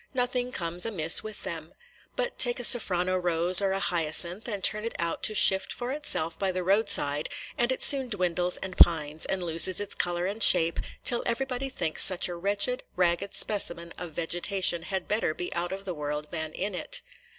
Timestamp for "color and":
9.93-10.41